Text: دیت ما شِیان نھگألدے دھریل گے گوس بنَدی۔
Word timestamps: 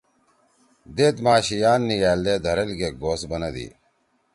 دیت 0.95 1.15
ما 1.25 1.33
شِیان 1.45 1.81
نھگألدے 1.87 2.33
دھریل 2.43 2.71
گے 2.79 2.89
گوس 3.01 3.21
بنَدی۔ 3.29 3.67